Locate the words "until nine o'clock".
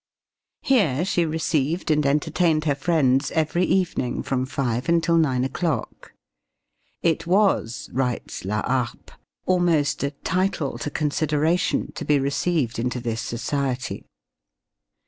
4.89-6.13